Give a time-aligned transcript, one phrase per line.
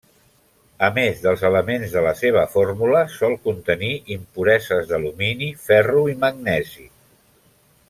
[0.85, 6.89] A més dels elements de la seva fórmula, sol contenir impureses d'alumini, ferro i magnesi.